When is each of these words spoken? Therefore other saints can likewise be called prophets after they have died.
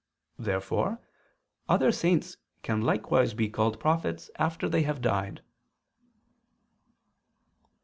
Therefore 0.39 0.99
other 1.69 1.91
saints 1.91 2.37
can 2.63 2.81
likewise 2.81 3.35
be 3.35 3.49
called 3.49 3.79
prophets 3.79 4.31
after 4.37 4.67
they 4.67 4.81
have 4.81 4.99
died. 4.99 5.43